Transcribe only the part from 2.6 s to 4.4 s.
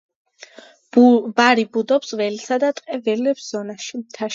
და ტყე-ველის ზონაში, მთაში.